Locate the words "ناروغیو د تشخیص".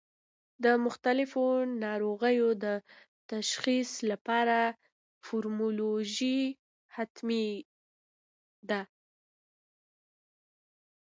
1.83-3.89